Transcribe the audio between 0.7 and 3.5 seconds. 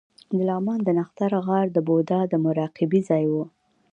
د نښتر غار د بودا د مراقبې ځای و